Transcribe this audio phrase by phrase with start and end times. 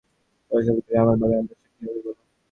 [0.51, 2.21] সরলা গেলে আমার বাগানের দশা কী হবে বলো।